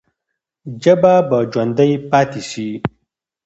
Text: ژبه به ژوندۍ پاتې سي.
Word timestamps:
ژبه 0.83 1.13
به 1.29 1.39
ژوندۍ 1.51 1.91
پاتې 2.09 2.41
سي. 2.49 2.69